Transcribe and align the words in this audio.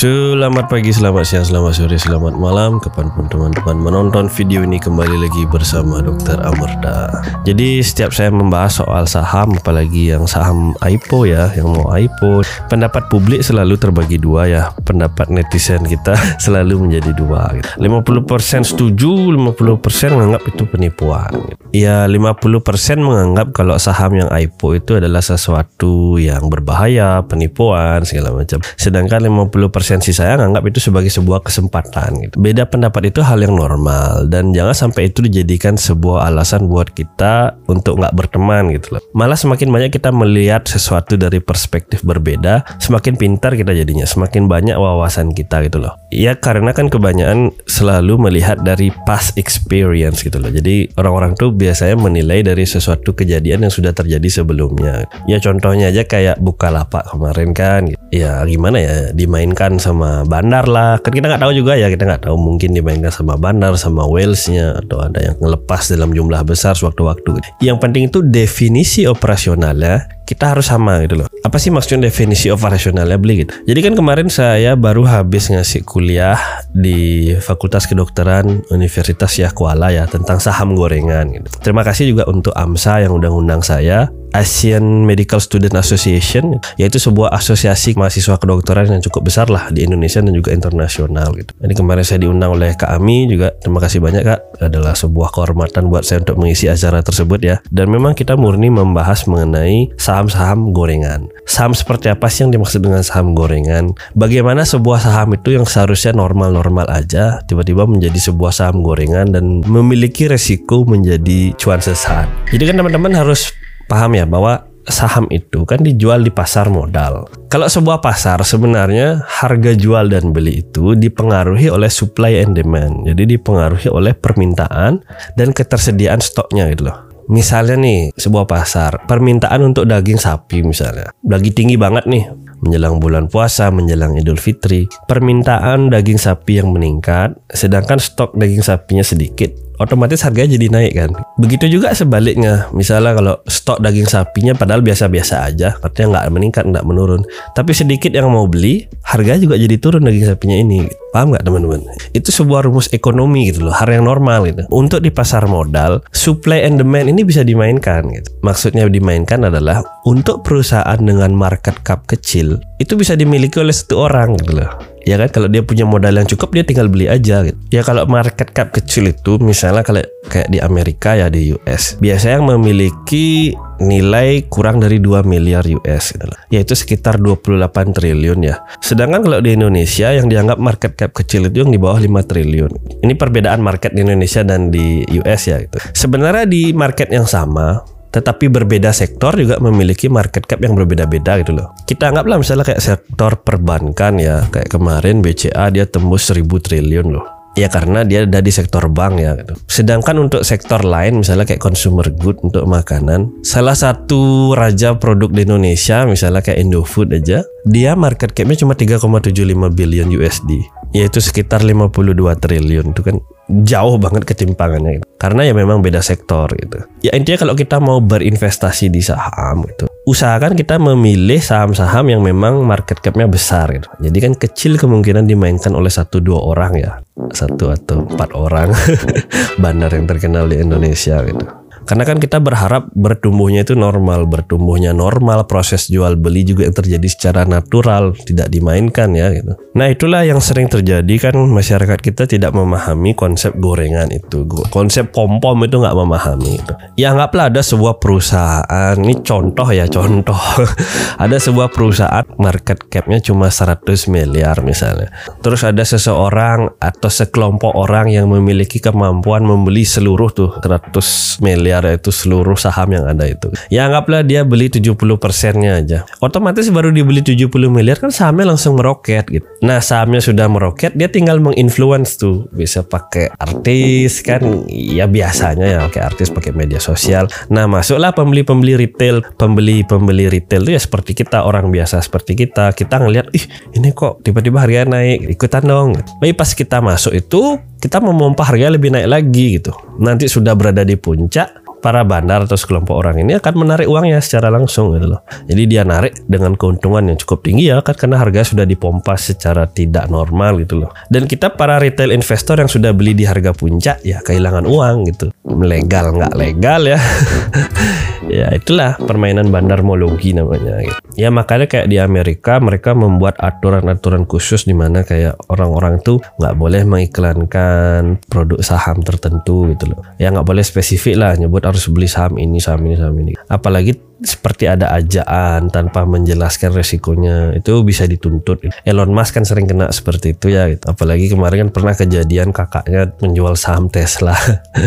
Selamat 0.00 0.64
pagi, 0.72 0.96
selamat 0.96 1.28
siang, 1.28 1.44
selamat 1.44 1.76
sore, 1.76 2.00
selamat 2.00 2.32
malam 2.32 2.80
Kapan 2.80 3.12
pun 3.12 3.28
teman-teman 3.28 3.76
menonton 3.76 4.32
video 4.32 4.64
ini 4.64 4.80
kembali 4.80 5.28
lagi 5.28 5.44
bersama 5.52 6.00
Dr. 6.00 6.40
Amerda 6.40 7.20
Jadi 7.44 7.84
setiap 7.84 8.08
saya 8.08 8.32
membahas 8.32 8.80
soal 8.80 9.04
saham 9.04 9.52
Apalagi 9.60 10.16
yang 10.16 10.24
saham 10.24 10.72
IPO 10.80 11.28
ya 11.28 11.52
Yang 11.52 11.68
mau 11.76 11.92
IPO 11.92 12.32
Pendapat 12.72 13.12
publik 13.12 13.44
selalu 13.44 13.76
terbagi 13.76 14.16
dua 14.16 14.48
ya 14.48 14.72
Pendapat 14.88 15.28
netizen 15.28 15.84
kita 15.84 16.16
selalu 16.48 16.88
menjadi 16.88 17.12
dua 17.12 17.52
gitu. 17.60 17.68
50% 17.76 18.72
setuju 18.72 19.36
50% 19.36 20.16
menganggap 20.16 20.48
itu 20.48 20.64
penipuan. 20.64 21.28
Ya 21.76 22.08
50% 22.08 23.04
menganggap 23.04 23.52
kalau 23.52 23.76
saham 23.76 24.16
yang 24.16 24.32
IPO 24.32 24.80
itu 24.80 24.96
adalah 24.96 25.20
sesuatu 25.20 26.16
yang 26.16 26.48
berbahaya 26.48 27.20
Penipuan 27.28 28.08
segala 28.08 28.32
macam 28.32 28.64
Sedangkan 28.80 29.28
50% 29.28 29.89
sih 29.98 30.14
saya 30.14 30.38
nganggap 30.38 30.62
itu 30.70 30.78
sebagai 30.78 31.10
sebuah 31.10 31.42
kesempatan 31.42 32.30
gitu. 32.30 32.38
Beda 32.38 32.70
pendapat 32.70 33.10
itu 33.10 33.26
hal 33.26 33.42
yang 33.42 33.58
normal 33.58 34.30
dan 34.30 34.54
jangan 34.54 34.86
sampai 34.86 35.10
itu 35.10 35.26
dijadikan 35.26 35.74
sebuah 35.74 36.30
alasan 36.30 36.70
buat 36.70 36.94
kita 36.94 37.58
untuk 37.66 37.98
nggak 37.98 38.14
berteman 38.14 38.70
gitu 38.70 38.94
loh. 38.94 39.02
Malah 39.10 39.34
semakin 39.34 39.74
banyak 39.74 39.90
kita 39.90 40.14
melihat 40.14 40.62
sesuatu 40.70 41.18
dari 41.18 41.42
perspektif 41.42 42.06
berbeda, 42.06 42.78
semakin 42.78 43.18
pintar 43.18 43.58
kita 43.58 43.74
jadinya, 43.74 44.06
semakin 44.06 44.46
banyak 44.46 44.78
wawasan 44.78 45.34
kita 45.34 45.66
gitu 45.66 45.82
loh. 45.82 45.98
Ya 46.14 46.38
karena 46.38 46.70
kan 46.70 46.86
kebanyakan 46.86 47.50
selalu 47.66 48.30
melihat 48.30 48.62
dari 48.62 48.94
past 49.08 49.34
experience 49.40 50.20
gitu 50.20 50.36
loh. 50.38 50.52
Jadi 50.52 50.92
orang-orang 51.00 51.34
tuh 51.34 51.50
biasanya 51.50 51.96
menilai 51.96 52.44
dari 52.44 52.68
sesuatu 52.68 53.16
kejadian 53.16 53.66
yang 53.66 53.72
sudah 53.72 53.96
terjadi 53.96 54.44
sebelumnya. 54.44 55.08
Ya 55.24 55.40
contohnya 55.40 55.88
aja 55.88 56.04
kayak 56.04 56.36
Bukalapak 56.38 57.08
kemarin 57.08 57.56
kan. 57.56 57.82
Ya 58.12 58.44
gimana 58.44 58.76
ya 58.78 58.94
dimainkan 59.16 59.79
sama 59.80 60.22
Bandar 60.28 60.68
lah. 60.68 61.00
Kan 61.00 61.16
kita 61.16 61.26
nggak 61.26 61.42
tahu 61.42 61.52
juga 61.56 61.74
ya 61.74 61.88
kita 61.88 62.04
nggak 62.06 62.28
tahu 62.28 62.36
mungkin 62.36 62.76
dimainkan 62.76 63.10
sama 63.10 63.40
Bandar 63.40 63.74
sama 63.80 64.04
Walesnya 64.04 64.78
atau 64.78 65.00
ada 65.00 65.18
yang 65.18 65.36
ngelepas 65.40 65.88
dalam 65.90 66.12
jumlah 66.12 66.44
besar 66.44 66.76
sewaktu-waktu. 66.76 67.40
Yang 67.64 67.78
penting 67.80 68.02
itu 68.12 68.20
definisi 68.20 69.08
operasionalnya 69.08 70.19
kita 70.30 70.54
harus 70.54 70.70
sama 70.70 71.02
gitu 71.02 71.18
loh. 71.18 71.26
Apa 71.42 71.58
sih 71.58 71.74
maksudnya 71.74 72.06
definisi 72.06 72.46
operasionalnya 72.54 73.18
beli 73.18 73.42
gitu? 73.42 73.52
Jadi 73.66 73.80
kan 73.82 73.94
kemarin 73.98 74.30
saya 74.30 74.78
baru 74.78 75.02
habis 75.02 75.50
ngasih 75.50 75.82
kuliah 75.82 76.38
di 76.70 77.34
Fakultas 77.42 77.90
Kedokteran 77.90 78.62
Universitas 78.70 79.34
Syah 79.34 79.50
Kuala 79.50 79.90
ya 79.90 80.06
tentang 80.06 80.38
saham 80.38 80.78
gorengan 80.78 81.34
gitu. 81.34 81.50
Terima 81.58 81.82
kasih 81.82 82.14
juga 82.14 82.30
untuk 82.30 82.54
AMSA 82.54 83.10
yang 83.10 83.18
udah 83.18 83.26
ngundang 83.34 83.66
saya 83.66 84.06
Asian 84.30 85.06
Medical 85.06 85.42
Student 85.42 85.74
Association 85.78 86.58
yaitu 86.78 87.02
sebuah 87.02 87.34
asosiasi 87.34 87.98
mahasiswa 87.98 88.38
kedokteran 88.38 88.86
yang 88.86 89.02
cukup 89.02 89.26
besar 89.26 89.50
lah 89.50 89.68
di 89.74 89.82
Indonesia 89.82 90.22
dan 90.22 90.30
juga 90.30 90.54
internasional 90.54 91.34
gitu. 91.34 91.50
Jadi 91.58 91.74
kemarin 91.74 92.04
saya 92.06 92.22
diundang 92.22 92.54
oleh 92.54 92.74
Kak 92.78 92.90
Ami 92.90 93.26
juga 93.26 93.54
terima 93.58 93.82
kasih 93.82 93.98
banyak 93.98 94.22
Kak 94.22 94.40
adalah 94.62 94.94
sebuah 94.94 95.34
kehormatan 95.34 95.90
buat 95.90 96.06
saya 96.06 96.22
untuk 96.22 96.38
mengisi 96.38 96.70
acara 96.70 97.02
tersebut 97.02 97.40
ya. 97.42 97.56
Dan 97.68 97.90
memang 97.90 98.14
kita 98.14 98.38
murni 98.38 98.70
membahas 98.70 99.26
mengenai 99.26 99.90
saham 99.98 100.19
saham-saham 100.20 100.76
gorengan. 100.76 101.32
Saham 101.48 101.72
seperti 101.72 102.12
apa 102.12 102.28
sih 102.28 102.44
yang 102.44 102.52
dimaksud 102.52 102.84
dengan 102.84 103.00
saham 103.00 103.32
gorengan? 103.32 103.96
Bagaimana 104.12 104.68
sebuah 104.68 105.00
saham 105.00 105.32
itu 105.32 105.56
yang 105.56 105.64
seharusnya 105.64 106.12
normal-normal 106.12 106.84
aja 106.92 107.40
tiba-tiba 107.48 107.88
menjadi 107.88 108.20
sebuah 108.28 108.52
saham 108.52 108.84
gorengan 108.84 109.32
dan 109.32 109.64
memiliki 109.64 110.28
resiko 110.28 110.84
menjadi 110.84 111.56
cuan 111.56 111.80
sesat. 111.80 112.28
Jadi 112.52 112.68
kan 112.68 112.76
teman-teman 112.84 113.16
harus 113.16 113.56
paham 113.88 114.12
ya 114.12 114.28
bahwa 114.28 114.68
saham 114.84 115.24
itu 115.32 115.64
kan 115.64 115.80
dijual 115.80 116.20
di 116.20 116.28
pasar 116.28 116.68
modal. 116.68 117.24
Kalau 117.48 117.64
sebuah 117.64 118.04
pasar 118.04 118.44
sebenarnya 118.44 119.24
harga 119.24 119.72
jual 119.72 120.12
dan 120.12 120.36
beli 120.36 120.60
itu 120.60 120.92
dipengaruhi 120.92 121.72
oleh 121.72 121.88
supply 121.88 122.44
and 122.44 122.60
demand. 122.60 123.08
Jadi 123.08 123.40
dipengaruhi 123.40 123.88
oleh 123.88 124.12
permintaan 124.12 125.00
dan 125.32 125.48
ketersediaan 125.56 126.20
stoknya 126.20 126.68
gitu 126.76 126.92
loh. 126.92 127.09
Misalnya 127.30 127.78
nih 127.78 128.10
sebuah 128.18 128.50
pasar 128.50 129.06
permintaan 129.06 129.62
untuk 129.62 129.86
daging 129.86 130.18
sapi 130.18 130.66
misalnya. 130.66 131.14
Lagi 131.22 131.54
tinggi 131.54 131.78
banget 131.78 132.10
nih 132.10 132.26
menjelang 132.60 133.00
bulan 133.00 133.26
puasa 133.26 133.72
menjelang 133.72 134.16
Idul 134.16 134.40
Fitri 134.40 134.86
permintaan 135.08 135.88
daging 135.88 136.20
sapi 136.20 136.60
yang 136.60 136.72
meningkat 136.72 137.36
sedangkan 137.52 137.98
stok 138.00 138.36
daging 138.36 138.64
sapinya 138.64 139.04
sedikit 139.04 139.70
otomatis 139.80 140.20
harganya 140.20 140.60
jadi 140.60 140.66
naik 140.68 140.92
kan. 140.92 141.10
Begitu 141.40 141.80
juga 141.80 141.96
sebaliknya, 141.96 142.68
misalnya 142.76 143.16
kalau 143.16 143.34
stok 143.48 143.80
daging 143.80 144.04
sapinya 144.04 144.52
padahal 144.52 144.84
biasa-biasa 144.84 145.48
aja, 145.48 145.80
artinya 145.80 146.20
nggak 146.20 146.26
meningkat, 146.36 146.64
nggak 146.68 146.84
menurun. 146.84 147.24
Tapi 147.56 147.72
sedikit 147.72 148.12
yang 148.12 148.28
mau 148.28 148.44
beli, 148.44 148.84
harga 149.00 149.40
juga 149.40 149.56
jadi 149.56 149.80
turun 149.80 150.04
daging 150.04 150.28
sapinya 150.28 150.56
ini. 150.60 150.84
Paham 151.10 151.34
nggak 151.34 151.42
teman-teman? 151.42 151.80
Itu 152.14 152.30
sebuah 152.30 152.68
rumus 152.68 152.92
ekonomi 152.94 153.50
gitu 153.50 153.66
loh, 153.66 153.74
hal 153.74 153.88
yang 153.90 154.06
normal 154.06 154.46
gitu. 154.46 154.62
Untuk 154.70 155.00
di 155.02 155.10
pasar 155.10 155.48
modal, 155.48 156.04
supply 156.12 156.62
and 156.62 156.78
demand 156.78 157.10
ini 157.10 157.24
bisa 157.24 157.42
dimainkan 157.42 158.06
gitu. 158.14 158.28
Maksudnya 158.44 158.86
dimainkan 158.86 159.48
adalah 159.48 159.82
untuk 160.06 160.44
perusahaan 160.46 161.00
dengan 161.00 161.34
market 161.34 161.82
cap 161.82 162.06
kecil, 162.06 162.49
itu 162.80 162.96
bisa 162.96 163.14
dimiliki 163.14 163.60
oleh 163.60 163.74
satu 163.74 164.08
orang 164.08 164.34
gitu 164.40 164.56
loh. 164.56 164.70
Ya 165.04 165.16
kan? 165.16 165.28
Kalau 165.32 165.48
dia 165.48 165.64
punya 165.64 165.84
modal 165.88 166.16
yang 166.16 166.28
cukup 166.28 166.52
dia 166.56 166.64
tinggal 166.64 166.88
beli 166.88 167.08
aja 167.08 167.40
gitu. 167.44 167.56
ya 167.72 167.80
kalau 167.80 168.04
market 168.04 168.52
cap 168.52 168.68
kecil 168.72 169.08
itu 169.08 169.40
misalnya 169.40 169.80
kalau 169.80 170.04
kayak 170.28 170.48
di 170.52 170.60
Amerika 170.60 171.16
ya 171.16 171.32
di 171.32 171.56
US 171.56 171.96
biasanya 171.98 172.40
yang 172.40 172.48
memiliki 172.52 173.56
nilai 173.80 174.44
kurang 174.52 174.76
dari 174.76 175.00
2 175.00 175.24
miliar 175.24 175.64
US 175.80 176.12
gitu 176.12 176.28
yaitu 176.52 176.76
sekitar 176.76 177.16
28 177.16 177.96
triliun 177.96 178.40
ya. 178.44 178.60
Sedangkan 178.84 179.24
kalau 179.24 179.40
di 179.40 179.56
Indonesia 179.56 180.12
yang 180.12 180.28
dianggap 180.28 180.60
market 180.60 180.92
cap 181.00 181.16
kecil 181.16 181.48
itu 181.48 181.64
yang 181.64 181.72
di 181.72 181.80
bawah 181.80 181.96
5 181.96 182.30
triliun. 182.30 183.00
Ini 183.00 183.12
perbedaan 183.16 183.64
market 183.64 183.96
di 183.96 184.04
Indonesia 184.04 184.44
dan 184.44 184.68
di 184.68 185.04
US 185.16 185.42
ya 185.48 185.64
gitu. 185.64 185.80
Sebenarnya 185.96 186.44
di 186.44 186.76
market 186.76 187.08
yang 187.08 187.24
sama 187.24 187.99
tetapi 188.10 188.50
berbeda 188.50 188.90
sektor 188.90 189.34
juga 189.38 189.56
memiliki 189.62 190.10
market 190.10 190.44
cap 190.46 190.58
yang 190.58 190.74
berbeda-beda 190.74 191.40
gitu 191.42 191.54
loh. 191.54 191.74
Kita 191.86 192.10
anggaplah 192.10 192.42
misalnya 192.42 192.66
kayak 192.66 192.82
sektor 192.82 193.38
perbankan 193.40 194.18
ya, 194.18 194.46
kayak 194.50 194.70
kemarin 194.70 195.22
BCA 195.22 195.70
dia 195.70 195.86
tembus 195.86 196.26
1000 196.30 196.42
triliun 196.46 197.08
loh. 197.10 197.26
Ya 197.58 197.66
karena 197.66 198.06
dia 198.06 198.22
ada 198.22 198.38
di 198.38 198.54
sektor 198.54 198.86
bank 198.86 199.18
ya 199.18 199.34
gitu. 199.34 199.58
Sedangkan 199.66 200.22
untuk 200.22 200.46
sektor 200.46 200.86
lain 200.86 201.18
misalnya 201.18 201.42
kayak 201.42 201.58
consumer 201.58 202.06
good 202.14 202.38
untuk 202.46 202.62
makanan, 202.62 203.42
salah 203.42 203.74
satu 203.74 204.54
raja 204.54 204.94
produk 204.94 205.34
di 205.34 205.42
Indonesia 205.42 206.06
misalnya 206.06 206.46
kayak 206.46 206.62
Indofood 206.62 207.10
aja, 207.10 207.42
dia 207.66 207.90
market 207.98 208.38
capnya 208.38 208.54
cuma 208.54 208.78
3,75 208.78 209.34
billion 209.74 210.06
USD, 210.14 210.62
yaitu 210.90 211.22
sekitar 211.22 211.62
52 211.62 212.16
triliun. 212.38 212.92
Itu 212.92 213.02
kan 213.06 213.16
jauh 213.50 213.98
banget 213.98 214.22
ketimpangannya 214.30 215.02
gitu. 215.02 215.06
karena 215.18 215.50
ya 215.50 215.54
memang 215.54 215.82
beda 215.82 215.98
sektor 216.00 216.46
gitu. 216.54 216.86
Ya 217.02 217.12
intinya 217.18 217.46
kalau 217.46 217.54
kita 217.58 217.82
mau 217.82 217.98
berinvestasi 217.98 218.88
di 218.94 219.02
saham 219.02 219.66
gitu 219.66 219.90
usahakan 220.08 220.56
kita 220.56 220.80
memilih 220.80 221.38
saham-saham 221.38 222.10
yang 222.10 222.22
memang 222.24 222.64
market 222.64 222.98
capnya 222.98 223.28
besar 223.28 223.70
gitu. 223.70 223.86
Jadi 224.00 224.18
kan 224.18 224.32
kecil 224.34 224.74
kemungkinan 224.80 225.28
dimainkan 225.28 225.70
oleh 225.76 225.92
satu 225.92 226.18
dua 226.18 226.40
orang 226.40 226.72
ya. 226.74 226.92
Satu 227.30 227.70
atau 227.70 228.08
empat 228.08 228.30
orang. 228.34 228.74
Bandar 229.62 229.92
yang 229.94 230.10
terkenal 230.10 230.48
di 230.48 230.58
Indonesia 230.58 231.20
gitu 231.22 231.59
karena 231.90 232.06
kan 232.06 232.22
kita 232.22 232.38
berharap 232.38 232.86
bertumbuhnya 232.94 233.66
itu 233.66 233.74
normal, 233.74 234.30
bertumbuhnya 234.30 234.94
normal, 234.94 235.50
proses 235.50 235.90
jual 235.90 236.14
beli 236.14 236.46
juga 236.46 236.70
yang 236.70 236.76
terjadi 236.78 237.08
secara 237.10 237.42
natural, 237.42 238.14
tidak 238.14 238.46
dimainkan 238.46 239.10
ya 239.10 239.34
gitu. 239.34 239.58
Nah, 239.74 239.90
itulah 239.90 240.22
yang 240.22 240.38
sering 240.38 240.70
terjadi 240.70 241.10
kan 241.18 241.34
masyarakat 241.34 241.98
kita 241.98 242.30
tidak 242.30 242.54
memahami 242.54 243.18
konsep 243.18 243.58
gorengan 243.58 244.06
itu. 244.14 244.46
Konsep 244.70 245.10
pom-pom 245.10 245.66
itu 245.66 245.82
nggak 245.82 245.98
memahami 245.98 246.62
itu. 246.62 246.72
Ya 246.94 247.10
anggaplah 247.10 247.50
ada 247.50 247.58
sebuah 247.58 247.98
perusahaan, 247.98 248.94
ini 248.94 249.26
contoh 249.26 249.66
ya, 249.74 249.90
contoh. 249.90 250.38
ada 251.26 251.42
sebuah 251.42 251.74
perusahaan 251.74 252.22
market 252.38 252.86
capnya 252.86 253.18
cuma 253.18 253.50
100 253.50 253.82
miliar 254.06 254.62
misalnya. 254.62 255.10
Terus 255.42 255.66
ada 255.66 255.82
seseorang 255.82 256.70
atau 256.78 257.10
sekelompok 257.10 257.74
orang 257.74 258.14
yang 258.14 258.30
memiliki 258.30 258.78
kemampuan 258.78 259.42
membeli 259.42 259.82
seluruh 259.82 260.30
tuh 260.30 260.54
100 260.62 261.42
miliar 261.42 261.79
miliar 261.80 261.96
itu 261.96 262.12
seluruh 262.12 262.60
saham 262.60 262.92
yang 262.92 263.08
ada 263.08 263.24
itu. 263.24 263.48
Ya 263.72 263.88
anggaplah 263.88 264.20
dia 264.20 264.44
beli 264.44 264.68
70 264.68 264.94
persennya 265.16 265.80
aja. 265.80 265.98
Otomatis 266.20 266.68
baru 266.68 266.92
dibeli 266.92 267.24
70 267.24 267.48
miliar 267.72 267.96
kan 267.96 268.12
sahamnya 268.12 268.52
langsung 268.52 268.76
meroket 268.76 269.24
gitu. 269.32 269.46
Nah 269.64 269.80
sahamnya 269.80 270.20
sudah 270.20 270.46
meroket 270.46 270.92
dia 270.92 271.08
tinggal 271.08 271.40
menginfluence 271.40 272.20
tuh. 272.20 272.46
Bisa 272.52 272.84
pakai 272.84 273.32
artis 273.40 274.20
kan 274.20 274.44
ya 274.68 275.08
biasanya 275.08 275.66
ya 275.66 275.78
pakai 275.88 276.02
artis 276.04 276.28
pakai 276.28 276.52
media 276.52 276.78
sosial. 276.78 277.26
Nah 277.48 277.64
masuklah 277.64 278.12
pembeli-pembeli 278.12 278.76
retail. 278.76 279.24
Pembeli-pembeli 279.40 280.28
retail 280.28 280.68
itu 280.68 280.76
ya 280.76 280.82
seperti 280.82 281.16
kita 281.16 281.48
orang 281.48 281.72
biasa 281.72 282.04
seperti 282.04 282.36
kita. 282.36 282.76
Kita 282.76 283.00
ngelihat 283.00 283.32
ih 283.32 283.44
ini 283.80 283.96
kok 283.96 284.20
tiba-tiba 284.20 284.60
harga 284.60 284.84
naik 284.84 285.40
ikutan 285.40 285.64
dong. 285.64 285.90
Tapi 285.96 286.36
pas 286.36 286.52
kita 286.52 286.84
masuk 286.84 287.16
itu 287.16 287.56
kita 287.80 287.96
memompa 288.04 288.44
harga 288.44 288.68
lebih 288.68 288.92
naik 288.92 289.08
lagi 289.08 289.46
gitu. 289.56 289.72
Nanti 289.96 290.28
sudah 290.28 290.52
berada 290.52 290.84
di 290.84 291.00
puncak 291.00 291.69
para 291.80 292.04
bandar 292.04 292.44
atau 292.44 292.56
sekelompok 292.56 292.94
orang 292.94 293.24
ini 293.24 293.36
akan 293.40 293.54
menarik 293.56 293.88
uangnya 293.88 294.20
secara 294.20 294.52
langsung 294.52 294.92
gitu 294.94 295.16
loh. 295.16 295.20
Jadi 295.48 295.62
dia 295.66 295.82
narik 295.82 296.28
dengan 296.28 296.54
keuntungan 296.54 297.08
yang 297.08 297.18
cukup 297.18 297.44
tinggi 297.44 297.72
ya 297.72 297.80
kan 297.80 297.96
karena 297.96 298.20
harga 298.20 298.52
sudah 298.54 298.68
dipompa 298.68 299.16
secara 299.16 299.66
tidak 299.66 300.06
normal 300.12 300.60
gitu 300.60 300.86
loh. 300.86 300.90
Dan 301.08 301.24
kita 301.24 301.56
para 301.56 301.80
retail 301.80 302.12
investor 302.12 302.60
yang 302.60 302.70
sudah 302.70 302.92
beli 302.92 303.16
di 303.16 303.24
harga 303.24 303.56
puncak 303.56 304.04
ya 304.04 304.20
kehilangan 304.20 304.68
uang 304.68 304.96
gitu. 305.08 305.32
Legal 305.44 306.14
nggak 306.14 306.34
legal 306.36 306.84
ya. 306.86 307.00
ya 308.28 308.50
itulah 308.52 308.98
permainan 309.00 309.48
bandarmologi 309.48 310.36
namanya 310.36 310.82
gitu. 310.84 310.98
Ya 311.16 311.28
makanya 311.32 311.70
kayak 311.70 311.88
di 311.88 311.96
Amerika 311.96 312.58
mereka 312.58 312.92
membuat 312.92 313.38
aturan-aturan 313.40 314.28
khusus 314.28 314.66
di 314.66 314.74
mana 314.76 315.06
kayak 315.06 315.38
orang-orang 315.48 316.02
tuh 316.02 316.20
nggak 316.36 316.56
boleh 316.58 316.82
mengiklankan 316.84 318.20
produk 318.28 318.60
saham 318.60 319.00
tertentu 319.00 319.70
gitu 319.72 319.94
loh. 319.94 320.00
Ya 320.20 320.28
nggak 320.34 320.44
boleh 320.44 320.64
spesifik 320.64 321.16
lah 321.16 321.32
nyebut 321.38 321.64
harus 321.64 321.86
beli 321.88 322.10
saham 322.10 322.36
ini, 322.36 322.58
saham 322.60 322.84
ini, 322.84 322.96
saham 322.98 323.16
ini. 323.16 323.32
Apalagi 323.48 324.09
seperti 324.20 324.68
ada 324.68 324.92
ajaan 324.92 325.72
tanpa 325.72 326.04
menjelaskan 326.04 326.76
resikonya 326.76 327.56
itu 327.56 327.80
bisa 327.80 328.04
dituntut. 328.04 328.60
Elon 328.84 329.12
Musk 329.12 329.40
kan 329.40 329.44
sering 329.48 329.64
kena 329.64 329.88
seperti 329.88 330.36
itu 330.36 330.52
ya 330.52 330.68
gitu. 330.68 330.84
Apalagi 330.92 331.32
kemarin 331.32 331.68
kan 331.68 331.70
pernah 331.72 331.94
kejadian 331.96 332.52
kakaknya 332.52 333.12
menjual 333.24 333.56
saham 333.56 333.88
Tesla. 333.88 334.36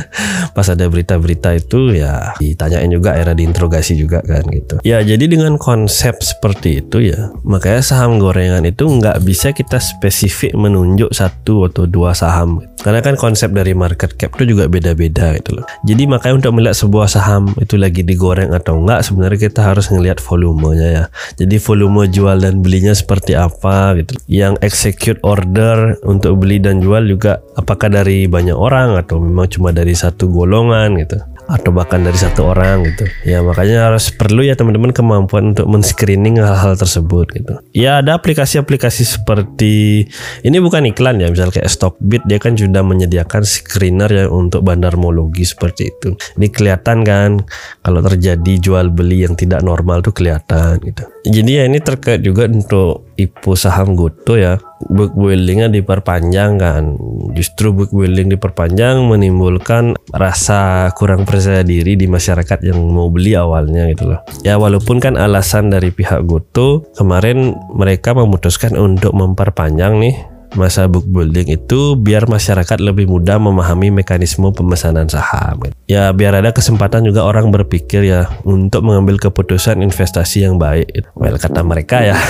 Pas 0.55 0.67
ada 0.69 0.85
berita-berita 0.85 1.57
itu 1.57 1.97
ya 1.97 2.37
ditanyain 2.37 2.89
juga 2.93 3.17
era 3.17 3.33
diinterogasi 3.33 3.97
juga 3.97 4.21
kan 4.21 4.45
gitu. 4.53 4.77
Ya 4.85 5.01
jadi 5.01 5.25
dengan 5.25 5.57
konsep 5.57 6.21
seperti 6.21 6.85
itu 6.85 7.09
ya 7.13 7.33
makanya 7.41 7.81
saham 7.81 8.21
gorengan 8.21 8.63
itu 8.69 8.85
nggak 8.85 9.25
bisa 9.25 9.49
kita 9.51 9.81
spesifik 9.81 10.53
menunjuk 10.53 11.09
satu 11.09 11.65
atau 11.69 11.89
dua 11.89 12.13
saham. 12.13 12.61
Karena 12.83 12.99
kan 12.99 13.15
konsep 13.15 13.55
dari 13.55 13.71
market 13.71 14.19
cap 14.19 14.35
itu 14.37 14.53
juga 14.53 14.67
beda-beda 14.67 15.39
gitu 15.39 15.57
loh. 15.57 15.65
Jadi 15.87 16.03
makanya 16.05 16.43
untuk 16.43 16.51
melihat 16.59 16.77
sebuah 16.77 17.07
saham 17.07 17.55
itu 17.57 17.79
lagi 17.79 18.03
digoreng 18.03 18.51
atau 18.51 18.77
enggak 18.77 19.07
sebenarnya 19.07 19.39
kita 19.49 19.61
harus 19.63 19.87
ngelihat 19.87 20.19
volumenya 20.19 20.87
ya. 20.91 21.03
Jadi 21.39 21.55
volume 21.63 22.11
jual 22.11 22.43
dan 22.43 22.59
belinya 22.59 22.91
seperti 22.91 23.39
apa 23.39 23.95
gitu. 23.97 24.19
Yang 24.27 24.59
execute 24.61 25.19
order 25.23 25.95
untuk 26.03 26.43
beli 26.43 26.59
dan 26.59 26.83
jual 26.83 27.07
juga 27.07 27.39
apakah 27.55 27.87
dari 27.87 28.27
banyak 28.27 28.55
orang 28.55 28.99
atau 28.99 29.23
memang 29.23 29.47
cuma 29.47 29.71
dari 29.71 29.95
satu 29.95 30.27
golongan 30.27 30.99
gitu 30.99 31.32
atau 31.53 31.69
bahkan 31.69 32.01
dari 32.01 32.17
satu 32.17 32.49
orang 32.49 32.81
gitu. 32.89 33.05
Ya 33.29 33.45
makanya 33.45 33.93
harus 33.93 34.09
perlu 34.09 34.41
ya 34.41 34.57
teman-teman 34.57 34.89
kemampuan 34.89 35.53
untuk 35.53 35.69
men-screening 35.69 36.41
hal-hal 36.41 36.73
tersebut 36.73 37.29
gitu. 37.29 37.53
Ya 37.77 38.01
ada 38.01 38.17
aplikasi-aplikasi 38.17 39.05
seperti 39.05 40.09
ini 40.41 40.57
bukan 40.57 40.89
iklan 40.89 41.21
ya 41.21 41.29
misal 41.29 41.53
kayak 41.53 41.69
Stockbit 41.69 42.25
dia 42.25 42.41
kan 42.41 42.57
sudah 42.57 42.81
menyediakan 42.81 43.45
screener 43.45 44.09
ya 44.09 44.25
untuk 44.33 44.65
bandarmologi 44.65 45.45
seperti 45.45 45.93
itu. 45.93 46.17
Ini 46.41 46.49
kelihatan 46.49 47.05
kan 47.05 47.45
kalau 47.85 48.01
terjadi 48.01 48.53
jual 48.57 48.89
beli 48.89 49.21
yang 49.21 49.37
tidak 49.37 49.61
normal 49.61 50.01
tuh 50.01 50.17
kelihatan 50.17 50.81
gitu 50.81 51.12
jadi 51.23 51.63
ya 51.63 51.63
ini 51.71 51.79
terkait 51.79 52.19
juga 52.19 52.51
untuk 52.51 53.15
IPO 53.15 53.55
saham 53.55 53.95
Goto 53.95 54.35
ya. 54.35 54.59
Book 54.83 55.15
buildingnya 55.15 55.71
diperpanjang 55.71 56.59
kan. 56.59 56.99
Justru 57.31 57.71
book 57.71 57.95
building 57.95 58.35
diperpanjang 58.35 58.99
menimbulkan 59.07 59.95
rasa 60.11 60.91
kurang 60.91 61.23
percaya 61.23 61.63
diri 61.63 61.95
di 61.95 62.11
masyarakat 62.11 62.67
yang 62.67 62.75
mau 62.91 63.07
beli 63.07 63.39
awalnya 63.39 63.87
gitu 63.95 64.11
loh. 64.11 64.19
Ya 64.43 64.59
walaupun 64.59 64.99
kan 64.99 65.15
alasan 65.15 65.71
dari 65.71 65.95
pihak 65.95 66.27
Goto 66.27 66.83
kemarin 66.99 67.55
mereka 67.71 68.11
memutuskan 68.11 68.75
untuk 68.75 69.15
memperpanjang 69.15 70.03
nih 70.03 70.32
masa 70.53 70.85
book 70.85 71.05
building 71.05 71.53
itu 71.53 71.97
biar 71.97 72.29
masyarakat 72.29 72.77
lebih 72.79 73.09
mudah 73.09 73.37
memahami 73.41 73.89
mekanisme 73.89 74.49
pemesanan 74.53 75.09
saham. 75.09 75.65
Ya 75.89 76.09
biar 76.13 76.37
ada 76.37 76.53
kesempatan 76.53 77.05
juga 77.05 77.25
orang 77.25 77.49
berpikir 77.49 78.05
ya 78.05 78.29
untuk 78.45 78.85
mengambil 78.85 79.17
keputusan 79.19 79.81
investasi 79.81 80.45
yang 80.45 80.61
baik. 80.61 81.09
Well 81.17 81.37
kata 81.37 81.61
mereka 81.65 82.01
ya. 82.05 82.17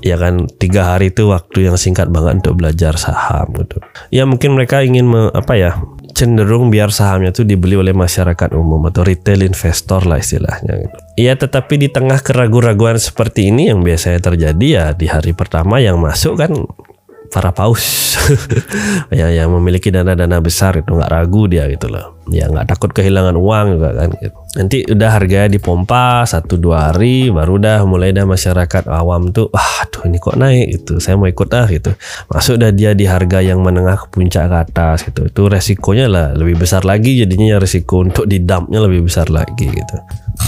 ya 0.00 0.16
kan 0.16 0.48
tiga 0.56 0.96
hari 0.96 1.12
itu 1.12 1.28
waktu 1.28 1.68
yang 1.68 1.76
singkat 1.76 2.08
banget 2.08 2.44
untuk 2.44 2.60
belajar 2.60 2.96
saham 2.96 3.52
gitu. 3.56 3.80
Ya 4.08 4.24
mungkin 4.24 4.56
mereka 4.56 4.80
ingin 4.80 5.08
me, 5.08 5.28
apa 5.32 5.54
ya 5.56 5.76
cenderung 6.16 6.68
biar 6.68 6.90
sahamnya 6.90 7.32
itu 7.32 7.46
dibeli 7.46 7.78
oleh 7.78 7.94
masyarakat 7.94 8.52
umum 8.56 8.82
atau 8.90 9.06
retail 9.06 9.44
investor 9.44 10.04
lah 10.04 10.18
istilahnya 10.18 10.88
gitu. 10.88 10.96
Ya 11.20 11.36
tetapi 11.36 11.76
di 11.80 11.88
tengah 11.92 12.20
keraguan-raguan 12.20 12.96
seperti 12.96 13.52
ini 13.52 13.68
yang 13.70 13.84
biasanya 13.84 14.20
terjadi 14.20 14.66
ya 14.66 14.84
di 14.96 15.06
hari 15.08 15.32
pertama 15.36 15.78
yang 15.78 16.00
masuk 16.00 16.40
kan 16.40 16.52
para 17.30 17.54
paus 17.54 18.18
ya 19.14 19.30
yang 19.30 19.54
memiliki 19.54 19.94
dana-dana 19.94 20.42
besar 20.42 20.82
itu 20.82 20.90
nggak 20.90 21.10
ragu 21.10 21.46
dia 21.46 21.70
gitu 21.70 21.86
loh. 21.86 22.18
Ya 22.30 22.46
nggak 22.46 22.66
takut 22.66 22.90
kehilangan 22.94 23.34
uang 23.34 23.66
juga 23.78 23.90
kan 23.94 24.10
gitu. 24.18 24.38
nanti 24.50 24.82
udah 24.82 25.10
harganya 25.14 25.48
dipompa 25.50 26.26
satu 26.26 26.58
dua 26.58 26.90
hari 26.90 27.30
baru 27.30 27.58
dah 27.58 27.78
mulai 27.86 28.10
dah 28.10 28.26
masyarakat 28.26 28.90
awam 28.90 29.30
tuh 29.30 29.46
ah 29.54 29.86
tuh 29.86 30.10
ini 30.10 30.18
kok 30.18 30.34
naik 30.34 30.66
gitu 30.74 30.98
saya 30.98 31.14
mau 31.14 31.30
ikut 31.30 31.48
ah 31.54 31.66
gitu. 31.70 31.94
Masuk 32.30 32.58
dah 32.58 32.70
dia 32.74 32.94
di 32.98 33.06
harga 33.06 33.38
yang 33.38 33.62
menengah 33.62 34.06
ke 34.06 34.06
puncak 34.10 34.50
ke 34.50 34.56
atas 34.58 35.06
gitu. 35.06 35.30
Itu 35.30 35.46
resikonya 35.46 36.06
lah 36.10 36.26
lebih 36.34 36.66
besar 36.66 36.82
lagi 36.82 37.22
jadinya 37.22 37.62
resiko 37.62 38.02
untuk 38.02 38.26
didampnya 38.26 38.82
lebih 38.82 39.06
besar 39.06 39.30
lagi 39.30 39.70
gitu 39.70 39.96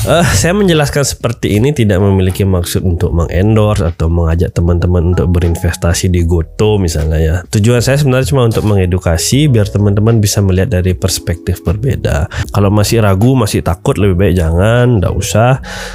Uh, 0.02 0.26
saya 0.34 0.50
menjelaskan 0.50 1.06
seperti 1.06 1.62
ini 1.62 1.70
tidak 1.70 2.02
memiliki 2.02 2.42
maksud 2.42 2.82
untuk 2.82 3.14
mengendorse 3.14 3.86
atau 3.86 4.10
mengajak 4.10 4.50
teman-teman 4.50 5.14
untuk 5.14 5.30
berinvestasi 5.30 6.10
di 6.10 6.26
Goto 6.26 6.74
misalnya 6.74 7.18
ya. 7.22 7.36
Tujuan 7.46 7.78
saya 7.78 8.02
sebenarnya 8.02 8.34
cuma 8.34 8.50
untuk 8.50 8.66
mengedukasi 8.66 9.46
biar 9.46 9.70
teman-teman 9.70 10.18
bisa 10.18 10.42
melihat 10.42 10.74
dari 10.74 10.98
perspektif 10.98 11.62
berbeda. 11.62 12.26
Kalau 12.50 12.74
masih 12.74 12.98
ragu, 12.98 13.38
masih 13.38 13.62
takut 13.62 13.94
lebih 13.94 14.18
baik 14.18 14.42
jangan, 14.42 14.98
tidak 14.98 15.14
usah. 15.14 15.52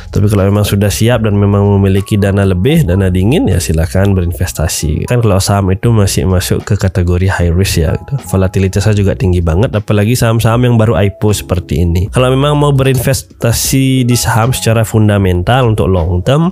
Tapi 0.08 0.26
kalau 0.32 0.48
memang 0.48 0.64
sudah 0.64 0.88
siap 0.88 1.28
dan 1.28 1.36
memang 1.36 1.68
memiliki 1.76 2.16
dana 2.16 2.48
lebih, 2.48 2.88
dana 2.88 3.12
dingin 3.12 3.52
ya 3.52 3.60
silahkan 3.60 4.16
berinvestasi. 4.16 5.12
Kan 5.12 5.20
kalau 5.20 5.44
saham 5.44 5.68
itu 5.76 5.92
masih 5.92 6.32
masuk 6.32 6.64
ke 6.64 6.80
kategori 6.80 7.28
high 7.28 7.52
risk 7.52 7.84
ya. 7.84 7.92
Gitu. 8.00 8.24
Volatilitasnya 8.32 8.96
juga 8.96 9.20
tinggi 9.20 9.44
banget, 9.44 9.76
apalagi 9.76 10.16
saham-saham 10.16 10.64
yang 10.64 10.80
baru 10.80 10.96
IPO 10.96 11.44
seperti 11.44 11.84
ini. 11.84 12.08
Kalau 12.08 12.32
memang 12.32 12.56
mau 12.56 12.72
berinvestasi 12.72 13.97
di 14.04 14.18
saham 14.20 14.52
secara 14.52 14.84
fundamental 14.84 15.72
untuk 15.72 15.88
long 15.88 16.20
term 16.26 16.52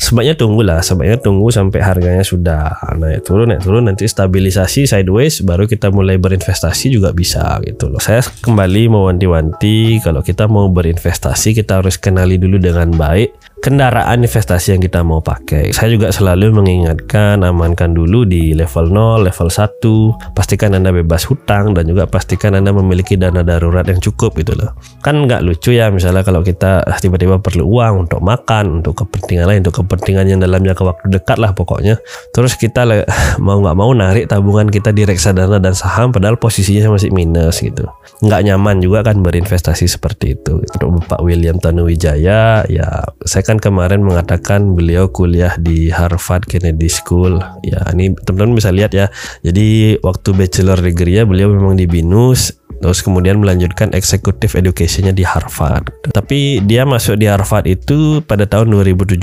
sebaiknya 0.00 0.34
tunggu 0.34 0.60
lah 0.66 0.80
sebaiknya 0.82 1.20
tunggu 1.20 1.48
sampai 1.48 1.80
harganya 1.80 2.24
sudah 2.26 2.76
naik 2.98 3.22
turun 3.22 3.52
naik 3.52 3.62
turun 3.62 3.86
nanti 3.86 4.08
stabilisasi 4.08 4.88
sideways 4.88 5.40
baru 5.46 5.68
kita 5.70 5.92
mulai 5.94 6.18
berinvestasi 6.18 6.92
juga 6.92 7.14
bisa 7.14 7.60
gitu 7.62 7.92
loh. 7.92 8.00
Saya 8.02 8.24
kembali 8.24 8.90
mewanti-wanti 8.90 10.02
kalau 10.02 10.24
kita 10.24 10.50
mau 10.50 10.66
berinvestasi 10.66 11.54
kita 11.54 11.84
harus 11.84 12.00
kenali 12.00 12.40
dulu 12.40 12.58
dengan 12.58 12.90
baik 12.90 13.51
kendaraan 13.62 14.26
investasi 14.26 14.74
yang 14.74 14.82
kita 14.82 15.06
mau 15.06 15.22
pakai. 15.22 15.70
Saya 15.70 15.94
juga 15.94 16.10
selalu 16.10 16.50
mengingatkan 16.50 17.46
amankan 17.46 17.94
dulu 17.94 18.26
di 18.26 18.58
level 18.58 18.90
0, 18.90 19.22
level 19.22 19.48
1, 19.48 20.34
pastikan 20.34 20.74
Anda 20.74 20.90
bebas 20.90 21.30
hutang 21.30 21.70
dan 21.70 21.86
juga 21.86 22.10
pastikan 22.10 22.58
Anda 22.58 22.74
memiliki 22.74 23.14
dana 23.14 23.46
darurat 23.46 23.86
yang 23.86 24.02
cukup 24.02 24.34
gitu 24.42 24.58
loh. 24.58 24.74
Kan 25.06 25.30
nggak 25.30 25.46
lucu 25.46 25.78
ya 25.78 25.94
misalnya 25.94 26.26
kalau 26.26 26.42
kita 26.42 26.82
tiba-tiba 26.98 27.38
perlu 27.38 27.62
uang 27.78 28.10
untuk 28.10 28.18
makan, 28.18 28.82
untuk 28.82 29.06
kepentingan 29.06 29.46
lain, 29.46 29.62
untuk 29.62 29.86
kepentingan 29.86 30.26
yang 30.26 30.40
dalam 30.42 30.66
jangka 30.66 30.82
waktu 30.82 31.06
dekat 31.14 31.38
lah 31.38 31.54
pokoknya. 31.54 32.02
Terus 32.34 32.58
kita 32.58 32.82
mau 33.46 33.62
nggak 33.62 33.76
mau 33.78 33.94
narik 33.94 34.26
tabungan 34.26 34.66
kita 34.66 34.90
di 34.90 35.06
reksadana 35.06 35.62
dan 35.62 35.78
saham 35.78 36.10
padahal 36.10 36.34
posisinya 36.34 36.98
masih 36.98 37.14
minus 37.14 37.62
gitu. 37.62 37.86
Nggak 38.26 38.42
nyaman 38.42 38.82
juga 38.82 39.06
kan 39.06 39.22
berinvestasi 39.22 39.86
seperti 39.86 40.34
itu. 40.34 40.58
Untuk 40.58 41.06
Bapak 41.06 41.22
William 41.22 41.62
Tanuwijaya 41.62 42.66
ya 42.66 43.06
saya 43.22 43.51
kan 43.52 43.60
kemarin 43.60 44.00
mengatakan 44.00 44.72
beliau 44.72 45.12
kuliah 45.12 45.60
di 45.60 45.92
Harvard 45.92 46.48
Kennedy 46.48 46.88
School. 46.88 47.36
Ya, 47.60 47.84
ini 47.92 48.16
teman-teman 48.24 48.56
bisa 48.56 48.72
lihat 48.72 48.96
ya. 48.96 49.12
Jadi 49.44 50.00
waktu 50.00 50.32
bachelor 50.32 50.80
degree-nya 50.80 51.28
beliau 51.28 51.52
memang 51.52 51.76
di 51.76 51.84
BINUS 51.84 52.64
terus 52.82 52.98
kemudian 52.98 53.38
melanjutkan 53.38 53.94
executive 53.94 54.58
educationnya 54.58 55.14
di 55.14 55.22
Harvard. 55.22 55.92
Tapi 56.10 56.64
dia 56.66 56.82
masuk 56.82 57.14
di 57.14 57.30
Harvard 57.30 57.70
itu 57.70 58.24
pada 58.26 58.42
tahun 58.42 58.74
2017. 58.74 59.22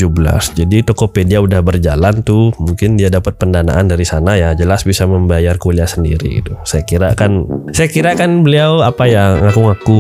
Jadi 0.56 0.78
Tokopedia 0.88 1.44
udah 1.44 1.60
berjalan 1.60 2.24
tuh, 2.24 2.56
mungkin 2.56 2.96
dia 2.96 3.12
dapat 3.12 3.36
pendanaan 3.36 3.92
dari 3.92 4.08
sana 4.08 4.40
ya, 4.40 4.56
jelas 4.56 4.88
bisa 4.88 5.04
membayar 5.04 5.60
kuliah 5.60 5.90
sendiri 5.90 6.40
itu. 6.40 6.56
Saya 6.64 6.88
kira 6.88 7.12
kan 7.20 7.44
saya 7.76 7.92
kira 7.92 8.16
kan 8.16 8.48
beliau 8.48 8.80
apa 8.80 9.12
ya 9.12 9.36
ngaku-ngaku 9.44 10.00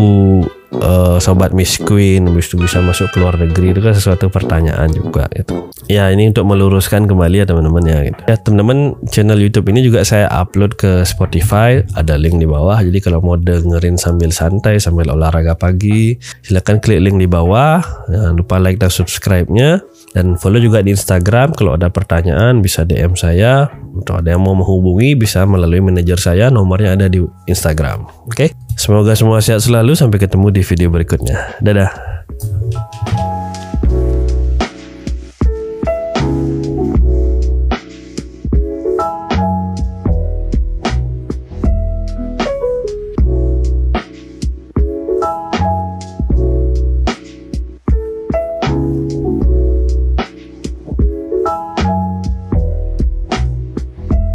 uh, 0.77 1.17
sobat 1.17 1.51
Miss 1.55 1.81
Queen 1.81 2.29
habis 2.29 2.49
itu 2.51 2.55
bisa 2.61 2.81
masuk 2.83 3.09
ke 3.09 3.17
luar 3.17 3.35
negeri 3.41 3.73
itu 3.73 3.81
kan 3.81 3.93
sesuatu 3.95 4.29
pertanyaan 4.29 4.89
juga 4.93 5.25
gitu. 5.33 5.69
Ya 5.89 6.09
ini 6.13 6.29
untuk 6.29 6.45
meluruskan 6.45 7.09
kembali 7.09 7.41
ya 7.41 7.45
teman-teman 7.49 7.83
ya 7.85 7.99
gitu. 8.05 8.21
Ya 8.29 8.35
teman-teman 8.37 8.77
channel 9.09 9.39
YouTube 9.41 9.67
ini 9.73 9.81
juga 9.81 10.05
saya 10.05 10.29
upload 10.29 10.77
ke 10.77 11.01
Spotify 11.05 11.81
ada 11.97 12.15
link 12.15 12.37
di 12.37 12.45
bawah. 12.45 12.77
Jadi 12.77 12.99
kalau 13.01 13.19
mau 13.23 13.35
dengerin 13.35 13.97
sambil 13.97 14.29
santai 14.29 14.77
sambil 14.77 15.09
olahraga 15.09 15.57
pagi 15.57 16.17
silahkan 16.45 16.77
klik 16.77 17.01
link 17.01 17.17
di 17.17 17.25
bawah. 17.25 17.81
Jangan 18.09 18.33
lupa 18.37 18.61
like 18.61 18.77
dan 18.77 18.93
subscribe-nya 18.93 19.81
dan 20.13 20.37
follow 20.37 20.61
juga 20.61 20.85
di 20.85 20.93
Instagram. 20.93 21.57
Kalau 21.57 21.75
ada 21.75 21.89
pertanyaan 21.89 22.61
bisa 22.61 22.85
DM 22.85 23.17
saya. 23.17 23.69
Untuk 23.89 24.21
ada 24.21 24.31
yang 24.31 24.45
mau 24.45 24.53
menghubungi 24.53 25.17
bisa 25.17 25.43
melalui 25.43 25.81
manajer 25.81 26.21
saya 26.21 26.47
nomornya 26.53 26.95
ada 26.95 27.09
di 27.09 27.19
Instagram. 27.49 28.05
Oke. 28.29 28.47
Okay? 28.47 28.68
Semoga 28.89 29.13
semua 29.13 29.37
sehat 29.37 29.61
selalu. 29.61 29.93
Sampai 29.93 30.17
ketemu 30.17 30.49
di 30.49 30.65
video 30.65 30.89
berikutnya. 30.89 31.61
Dadah. 31.61 31.93